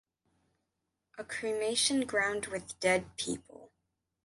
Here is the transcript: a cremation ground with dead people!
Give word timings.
a 1.19 1.23
cremation 1.23 2.07
ground 2.07 2.47
with 2.47 2.79
dead 2.79 3.15
people! 3.17 3.71